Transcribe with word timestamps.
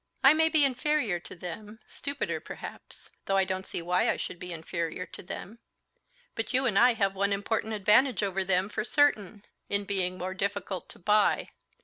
I 0.23 0.33
may 0.33 0.49
be 0.49 0.65
inferior 0.65 1.19
to 1.19 1.35
them, 1.35 1.77
stupider 1.85 2.39
perhaps, 2.39 3.11
though 3.27 3.37
I 3.37 3.43
don't 3.45 3.67
see 3.67 3.83
why 3.83 4.09
I 4.09 4.17
should 4.17 4.39
be 4.39 4.51
inferior 4.51 5.05
to 5.05 5.21
them. 5.21 5.59
But 6.33 6.53
you 6.55 6.65
and 6.65 6.79
I 6.79 6.95
have 6.95 7.13
one 7.13 7.31
important 7.31 7.73
advantage 7.73 8.23
over 8.23 8.43
them 8.43 8.67
for 8.67 8.83
certain, 8.83 9.45
in 9.69 9.85
being 9.85 10.17
more 10.17 10.33
difficult 10.33 10.89
to 10.89 10.97
buy. 10.97 11.49